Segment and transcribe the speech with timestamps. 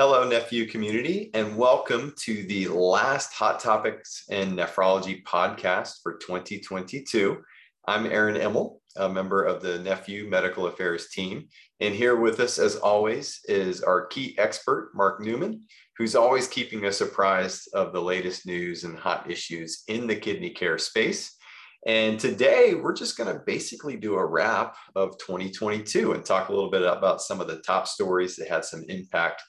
[0.00, 7.38] Hello, NephU community, and welcome to the last Hot Topics in Nephrology podcast for 2022.
[7.88, 11.48] I'm Aaron Emmel, a member of the NephU Medical Affairs team.
[11.80, 15.62] And here with us, as always, is our key expert, Mark Neumann,
[15.96, 20.50] who's always keeping us apprised of the latest news and hot issues in the kidney
[20.50, 21.34] care space.
[21.86, 26.52] And today we're just going to basically do a wrap of 2022 and talk a
[26.52, 29.42] little bit about some of the top stories that had some impact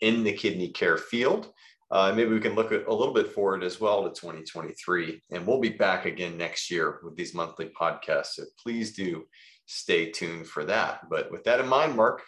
[0.00, 1.52] in the kidney care field.
[1.90, 5.22] Uh, maybe we can look at a little bit forward as well to 2023.
[5.30, 8.34] And we'll be back again next year with these monthly podcasts.
[8.34, 9.24] So please do
[9.66, 11.08] stay tuned for that.
[11.08, 12.22] But with that in mind, Mark,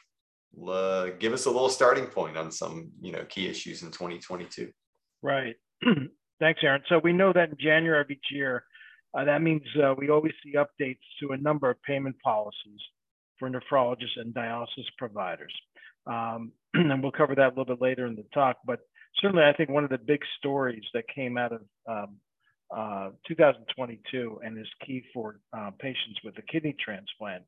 [0.66, 4.70] uh, give us a little starting point on some you know key issues in 2022.
[5.22, 5.56] Right.
[6.40, 6.82] Thanks, Aaron.
[6.88, 8.64] So we know that in January of each year,
[9.16, 12.80] uh, that means uh, we always see updates to a number of payment policies
[13.38, 15.52] for nephrologists and dialysis providers.
[16.06, 18.58] Um, and we'll cover that a little bit later in the talk.
[18.64, 18.80] But
[19.20, 22.16] certainly, I think one of the big stories that came out of um,
[22.74, 27.42] uh, 2022 and is key for uh, patients with a kidney transplant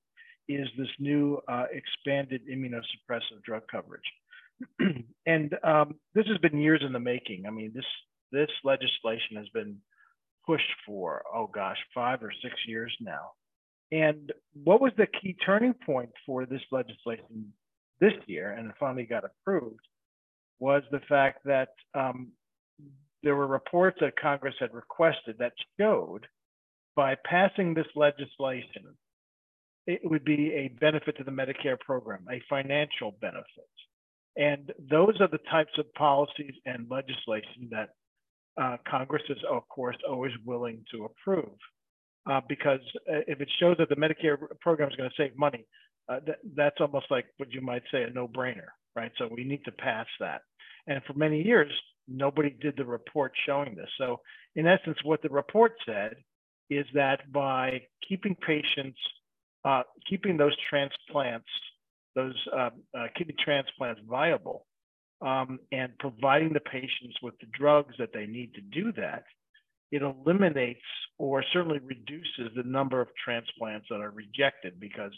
[0.48, 4.02] is this new uh, expanded immunosuppressive drug coverage.
[5.26, 7.44] and um, this has been years in the making.
[7.46, 7.84] I mean, this
[8.32, 9.76] this legislation has been
[10.46, 13.30] pushed for oh gosh, five or six years now.
[13.92, 14.32] And
[14.64, 17.52] what was the key turning point for this legislation
[18.02, 19.86] this year and finally got approved
[20.58, 22.32] was the fact that um,
[23.22, 26.26] there were reports that Congress had requested that showed
[26.96, 28.84] by passing this legislation,
[29.86, 33.46] it would be a benefit to the Medicare program, a financial benefit.
[34.36, 37.90] And those are the types of policies and legislation that
[38.60, 41.56] uh, Congress is, of course, always willing to approve.
[42.30, 45.66] Uh, because uh, if it shows that the Medicare program is going to save money,
[46.08, 49.10] uh, th- that's almost like what you might say a no-brainer, right?
[49.18, 50.42] So we need to pass that.
[50.86, 51.72] And for many years,
[52.08, 53.88] nobody did the report showing this.
[53.98, 54.20] So
[54.54, 56.16] in essence, what the report said
[56.70, 58.98] is that by keeping patients,
[59.64, 61.48] uh, keeping those transplants,
[62.14, 64.66] those uh, uh, kidney transplants viable,
[65.22, 69.24] um, and providing the patients with the drugs that they need to do that,
[69.92, 70.80] it eliminates
[71.18, 75.12] or certainly reduces the number of transplants that are rejected because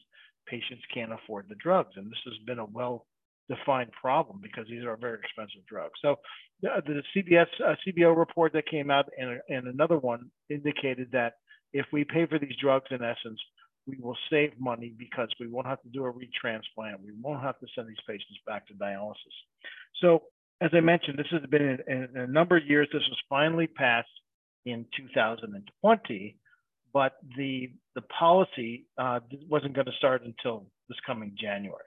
[0.47, 1.93] patients can't afford the drugs.
[1.97, 3.07] And this has been a well
[3.49, 5.95] defined problem because these are very expensive drugs.
[6.03, 6.17] So
[6.61, 11.35] the, the CBS uh, CBO report that came out and, and another one indicated that
[11.73, 13.41] if we pay for these drugs, in essence,
[13.87, 17.01] we will save money because we won't have to do a retransplant.
[17.03, 19.15] We won't have to send these patients back to dialysis.
[20.01, 20.23] So
[20.61, 22.89] as I mentioned, this has been in, in a number of years.
[22.93, 24.09] This was finally passed
[24.67, 26.37] in 2020
[26.95, 29.19] but the the policy uh,
[29.51, 31.85] wasn't going to start until this coming January,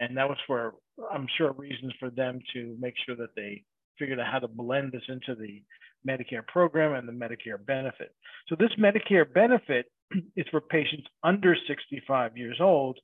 [0.00, 0.74] and that was for
[1.12, 3.62] I'm sure reasons for them to make sure that they
[3.98, 5.62] figured out how to blend this into the
[6.08, 8.14] Medicare program and the Medicare benefit.
[8.48, 9.86] So this Medicare benefit
[10.36, 12.98] is for patients under 65 years old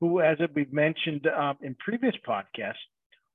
[0.00, 2.74] who, as we've mentioned um, in previous podcasts,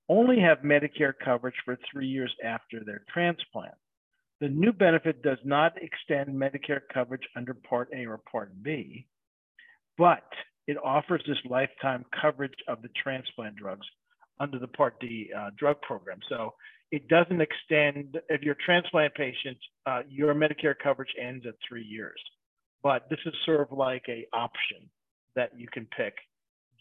[0.10, 3.74] only have Medicare coverage for three years after their transplant.
[4.44, 9.08] The new benefit does not extend Medicare coverage under Part A or Part B,
[9.98, 10.28] but
[10.68, 13.88] it offers this lifetime coverage of the transplant drugs
[14.42, 16.20] under the Part D uh, drug program.
[16.28, 16.56] So
[16.92, 21.86] it doesn't extend, if you're a transplant patient, uh, your Medicare coverage ends at three
[21.86, 22.20] years.
[22.84, 24.90] But this is sort of like a option
[25.38, 26.16] that you can pick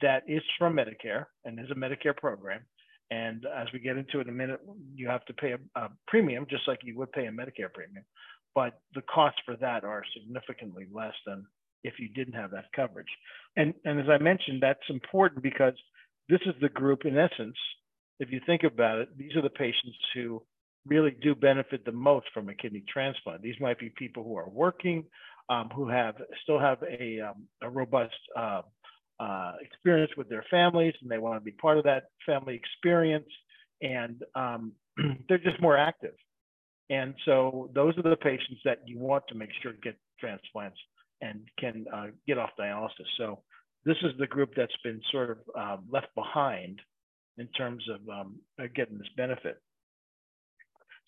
[0.00, 2.62] that is from Medicare and is a Medicare program
[3.12, 4.60] and as we get into it in a minute,
[4.94, 8.04] you have to pay a, a, premium just like you would pay a Medicare premium.
[8.54, 11.44] But the costs for that are significantly less than
[11.84, 13.12] if you didn't have that coverage.
[13.56, 15.74] And, and as I mentioned, that's important because
[16.30, 17.56] this is the group, in essence,
[18.18, 20.42] if you think about it, these are the patients who
[20.86, 23.42] really do benefit the most from a kidney transplant.
[23.42, 25.04] These might be people who are working,
[25.50, 28.62] um, who have still have a, um, a robust uh,
[29.22, 33.28] uh, experience with their families and they want to be part of that family experience
[33.80, 34.72] and um,
[35.28, 36.14] they're just more active.
[36.90, 40.78] And so those are the patients that you want to make sure get transplants
[41.20, 43.06] and can uh, get off dialysis.
[43.16, 43.42] So
[43.84, 46.80] this is the group that's been sort of uh, left behind
[47.38, 49.56] in terms of um, uh, getting this benefit.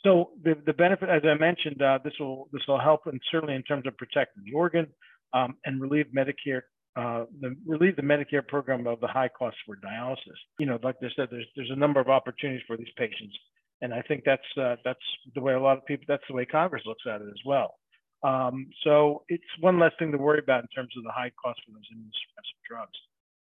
[0.04, 3.54] So the, the benefit, as I mentioned, uh, this will this will help, and certainly
[3.54, 4.86] in terms of protecting the organ
[5.32, 6.62] um, and relieve Medicare
[6.96, 10.38] uh, the, relieve the Medicare program of the high costs for dialysis.
[10.58, 13.36] You know, like I said, there's there's a number of opportunities for these patients,
[13.80, 14.98] and I think that's uh, that's
[15.34, 17.74] the way a lot of people that's the way Congress looks at it as well.
[18.22, 21.60] Um, so it's one less thing to worry about in terms of the high cost
[21.66, 22.98] for those immunosuppressive drugs.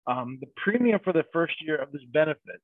[0.08, 2.62] Um, the premium for the first year of this benefit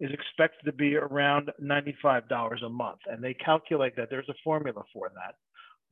[0.00, 2.98] is expected to be around $95 a month.
[3.06, 5.34] And they calculate that there's a formula for that.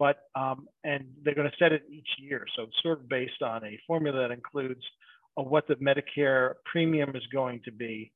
[0.00, 2.44] But, um, and they're going to set it each year.
[2.56, 4.82] So it's sort of based on a formula that includes
[5.38, 8.10] uh, what the Medicare premium is going to be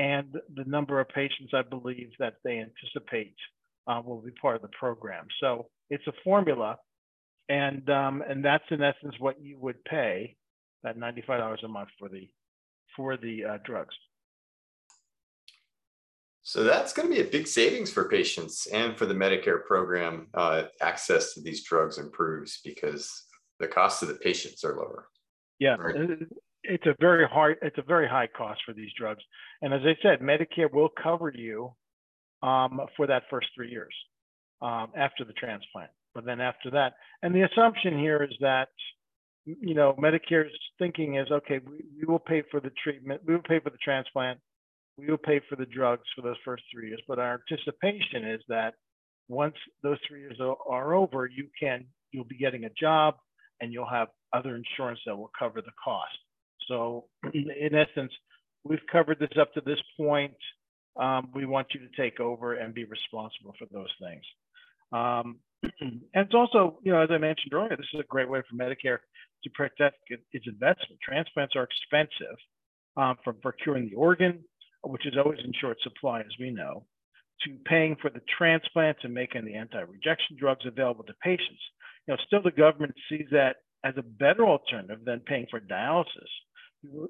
[0.00, 3.34] and the number of patients I believe that they anticipate
[3.86, 5.26] uh, will be part of the program.
[5.40, 6.78] So it's a formula,
[7.50, 10.36] and um, and that's in essence what you would pay
[10.82, 12.28] that $95 a month for the
[12.96, 13.94] for the uh, drugs.
[16.50, 20.26] So that's going to be a big savings for patients and for the Medicare program.
[20.34, 23.08] Uh, access to these drugs improves because
[23.60, 25.06] the cost of the patients are lower.
[25.60, 25.94] Yeah, right?
[26.64, 29.22] it's a very hard, it's a very high cost for these drugs.
[29.62, 31.72] And as I said, Medicare will cover you
[32.42, 33.94] um, for that first three years
[34.60, 35.92] um, after the transplant.
[36.16, 38.70] But then after that, and the assumption here is that
[39.44, 40.50] you know Medicare's
[40.80, 43.78] thinking is okay, we, we will pay for the treatment, we will pay for the
[43.84, 44.40] transplant,
[45.00, 47.00] we will pay for the drugs for those first three years.
[47.08, 48.74] But our anticipation is that
[49.28, 53.14] once those three years are over, you can you'll be getting a job
[53.60, 56.16] and you'll have other insurance that will cover the cost.
[56.68, 58.12] So in essence,
[58.64, 60.34] we've covered this up to this point.
[61.00, 64.22] Um, we want you to take over and be responsible for those things.
[64.92, 65.38] Um,
[65.80, 68.56] and it's also, you know, as I mentioned earlier, this is a great way for
[68.56, 68.98] Medicare
[69.44, 71.00] to protect its investment.
[71.02, 72.36] Transplants are expensive
[72.96, 74.44] um, from procuring the organ,
[74.84, 76.84] which is always in short supply, as we know,
[77.42, 81.62] to paying for the transplants and making the anti-rejection drugs available to patients.
[82.06, 86.06] You know, still the government sees that as a better alternative than paying for dialysis,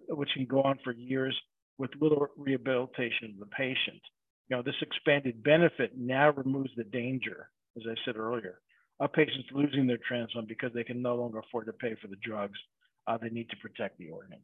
[0.09, 1.37] which can go on for years
[1.79, 4.01] with little rehabilitation of the patient.
[4.49, 8.61] You know, this expanded benefit now removes the danger, as I said earlier,
[9.01, 12.17] of patients losing their transplant because they can no longer afford to pay for the
[12.23, 12.59] drugs
[13.07, 14.39] uh, they need to protect the organ.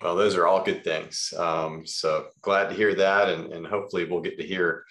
[0.00, 1.34] Well, those are all good things.
[1.36, 4.84] Um, so glad to hear that, and, and hopefully we'll get to hear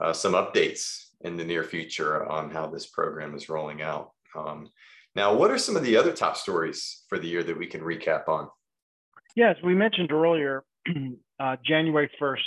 [0.00, 4.12] uh, some updates in the near future on how this program is rolling out.
[4.34, 4.68] Um,
[5.14, 7.82] now, what are some of the other top stories for the year that we can
[7.82, 8.48] recap on?
[9.36, 10.64] Yes, we mentioned earlier
[11.40, 12.38] uh, January 1st,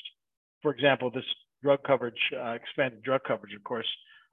[0.62, 1.24] for example, this
[1.64, 3.88] drug coverage, uh, expanded drug coverage, of course,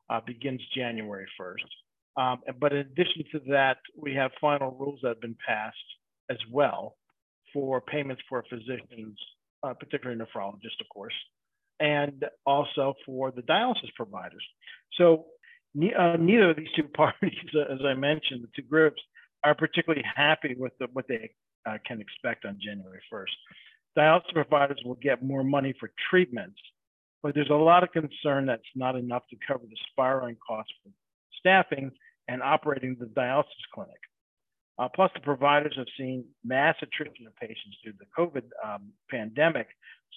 [0.09, 1.57] uh, begins January 1st.
[2.17, 5.77] Um, but in addition to that, we have final rules that have been passed
[6.31, 6.97] as well
[7.55, 9.19] for payments for physicians,
[9.63, 11.15] uh, particularly nephrologists, of course,
[11.81, 14.45] and also for the dialysis providers.
[14.99, 15.27] So
[15.77, 17.33] uh, neither of these two parties,
[17.71, 19.01] as I mentioned, the two groups,
[19.43, 21.31] are particularly happy with the, what they
[21.67, 23.31] uh, can expect on January 1st
[23.97, 26.59] dialysis providers will get more money for treatments,
[27.23, 30.91] but there's a lot of concern that's not enough to cover the spiraling costs for
[31.39, 31.91] staffing
[32.29, 33.93] and operating the dialysis clinic.
[34.79, 38.93] Uh, plus, the providers have seen mass attrition of patients due to the COVID um,
[39.09, 39.69] pandemic,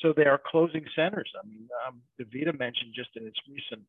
[0.01, 1.31] so they are closing centers.
[1.42, 3.86] I mean, um, DaVita mentioned just in its recent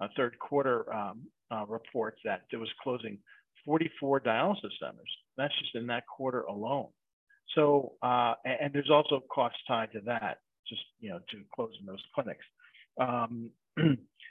[0.00, 3.18] uh, third quarter um, uh, reports that it was closing
[3.64, 5.10] 44 dialysis centers.
[5.36, 6.88] That's just in that quarter alone.
[7.54, 10.38] So, uh, and there's also costs tied to that,
[10.68, 12.44] just, you know, to closing those clinics.
[13.00, 13.50] Um,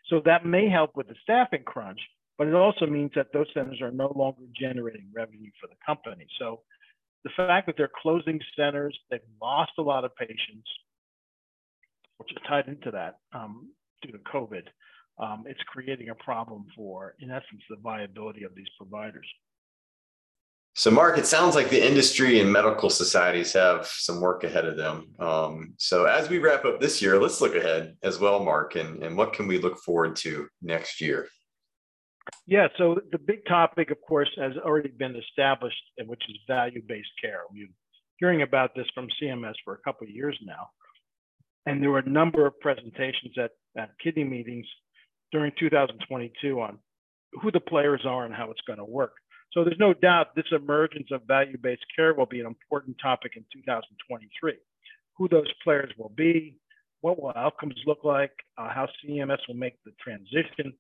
[0.10, 2.00] so that may help with the staffing crunch,
[2.38, 6.28] but it also means that those centers are no longer generating revenue for the company.
[6.40, 6.62] So
[7.24, 10.68] the fact that they're closing centers, they've lost a lot of patients,
[12.18, 13.70] which is tied into that um,
[14.02, 14.64] due to COVID,
[15.20, 19.28] um, it's creating a problem for, in essence, the viability of these providers.
[20.76, 24.76] So, Mark, it sounds like the industry and medical societies have some work ahead of
[24.76, 25.14] them.
[25.20, 29.04] Um, so, as we wrap up this year, let's look ahead as well, Mark, and,
[29.04, 31.28] and what can we look forward to next year?
[32.46, 37.12] Yeah, so the big topic, of course, has already been established, which is value based
[37.22, 37.42] care.
[37.52, 37.76] We've been
[38.18, 40.70] hearing about this from CMS for a couple of years now.
[41.66, 44.66] And there were a number of presentations at, at kidney meetings
[45.32, 46.80] during 2022 on
[47.42, 49.14] who the players are and how it's going to work.
[49.54, 53.44] So there's no doubt this emergence of value-based care will be an important topic in
[53.54, 54.54] 2023.
[55.18, 56.56] Who those players will be,
[57.02, 60.74] what will outcomes look like, uh, how CMS will make the transition,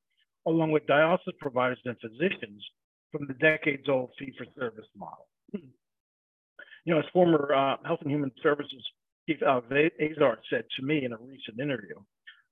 [0.47, 2.63] along with dialysis providers and physicians
[3.11, 5.27] from the decades-old fee-for-service model.
[5.53, 8.83] you know, as former uh, Health and Human Services
[9.27, 9.67] Chief Alex
[10.01, 11.95] Azar said to me in a recent interview,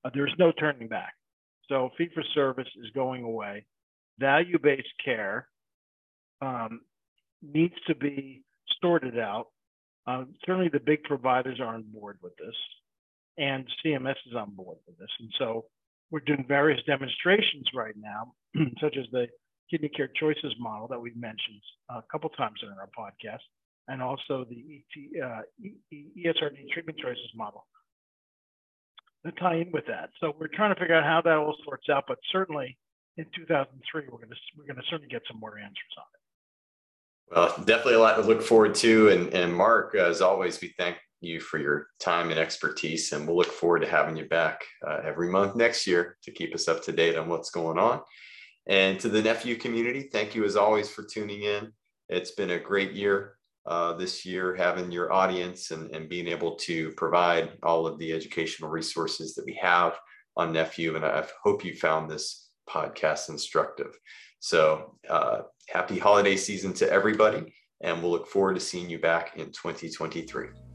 [0.06, 1.14] uh, there's no turning back.
[1.68, 3.66] So fee-for-service is going away.
[4.20, 5.48] Value-based care
[6.42, 6.82] um,
[7.42, 8.44] needs to be
[8.82, 9.48] sorted out.
[10.08, 12.56] Uh, certainly, the big providers are on board with this,
[13.38, 15.10] and CMS is on board with this.
[15.20, 15.66] And so,
[16.12, 18.34] we're doing various demonstrations right now,
[18.82, 19.28] such as the
[19.70, 23.40] Kidney Care Choices model that we've mentioned a couple times in our podcast,
[23.88, 25.42] and also the ET, uh,
[25.94, 27.66] ESRD treatment choices model.
[29.26, 30.10] to tie in with that.
[30.20, 32.78] So we're trying to figure out how that all sorts out, but certainly
[33.18, 36.22] in 2003, we're going to we're going to certainly get some more answers on it.
[37.34, 39.10] Well, definitely a lot to look forward to.
[39.10, 43.38] And, and Mark, as always, we thank you for your time and expertise, and we'll
[43.38, 46.84] look forward to having you back uh, every month next year to keep us up
[46.84, 48.02] to date on what's going on.
[48.68, 51.72] And to the NephU community, thank you as always for tuning in.
[52.10, 56.56] It's been a great year uh, this year, having your audience and, and being able
[56.56, 59.98] to provide all of the educational resources that we have
[60.38, 60.96] on NephU.
[60.96, 63.98] And I hope you found this podcast instructive.
[64.40, 67.54] So uh, happy holiday season to everybody.
[67.84, 70.71] And we'll look forward to seeing you back in 2023.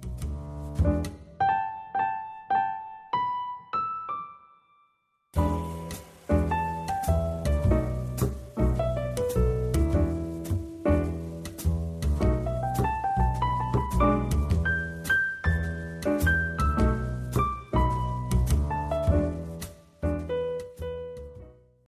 [0.86, 1.15] Thank you.